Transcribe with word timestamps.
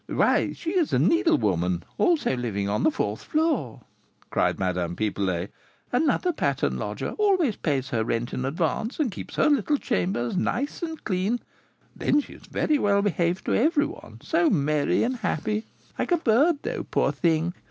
"Why, 0.07 0.53
she 0.53 0.71
is 0.71 0.93
a 0.93 0.97
needlewoman, 0.97 1.83
also 1.99 2.35
living 2.35 2.67
on 2.67 2.81
the 2.81 2.89
fourth 2.89 3.21
floor," 3.23 3.81
cried 4.31 4.57
Madame 4.57 4.95
Pipelet; 4.95 5.51
"another 5.91 6.31
pattern 6.33 6.79
lodger, 6.79 7.11
always 7.19 7.55
pays 7.55 7.89
her 7.89 8.03
rent 8.03 8.33
in 8.33 8.43
advance, 8.43 8.99
and 8.99 9.11
keeps 9.11 9.35
her 9.35 9.47
little 9.47 9.77
chamber 9.77 10.27
so 10.31 10.37
nice 10.37 10.81
and 10.81 11.03
clean; 11.03 11.39
then 11.95 12.19
she 12.19 12.33
is 12.33 12.49
well 12.79 13.03
behaved 13.03 13.45
to 13.45 13.53
every 13.53 13.85
one, 13.85 14.17
so 14.23 14.49
merry 14.49 15.03
and 15.03 15.17
happy, 15.17 15.67
like 15.99 16.11
a 16.11 16.17
bird, 16.17 16.57
though, 16.63 16.81
poor 16.83 17.11
thing! 17.11 17.53